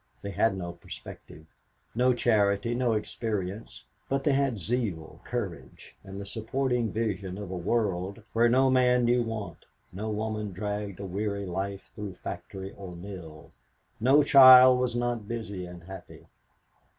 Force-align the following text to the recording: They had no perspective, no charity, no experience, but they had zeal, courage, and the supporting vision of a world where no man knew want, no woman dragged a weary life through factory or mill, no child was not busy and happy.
They 0.23 0.31
had 0.31 0.57
no 0.57 0.71
perspective, 0.71 1.45
no 1.93 2.11
charity, 2.11 2.73
no 2.73 2.93
experience, 2.93 3.83
but 4.09 4.23
they 4.23 4.31
had 4.33 4.57
zeal, 4.57 5.21
courage, 5.23 5.95
and 6.03 6.19
the 6.19 6.25
supporting 6.25 6.91
vision 6.91 7.37
of 7.37 7.51
a 7.51 7.55
world 7.55 8.23
where 8.33 8.49
no 8.49 8.71
man 8.71 9.05
knew 9.05 9.21
want, 9.21 9.65
no 9.93 10.09
woman 10.09 10.53
dragged 10.53 10.99
a 10.99 11.05
weary 11.05 11.45
life 11.45 11.91
through 11.93 12.15
factory 12.15 12.71
or 12.75 12.93
mill, 12.93 13.51
no 13.99 14.23
child 14.23 14.79
was 14.79 14.95
not 14.95 15.27
busy 15.27 15.67
and 15.67 15.83
happy. 15.83 16.25